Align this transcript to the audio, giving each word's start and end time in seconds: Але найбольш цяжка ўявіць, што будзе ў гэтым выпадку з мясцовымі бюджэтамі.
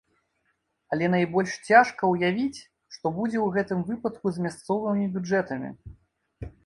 Але 0.95 1.09
найбольш 1.15 1.51
цяжка 1.67 2.09
ўявіць, 2.13 2.63
што 2.95 3.05
будзе 3.17 3.37
ў 3.43 3.47
гэтым 3.59 3.79
выпадку 3.91 4.25
з 4.39 4.47
мясцовымі 4.47 5.05
бюджэтамі. 5.19 5.69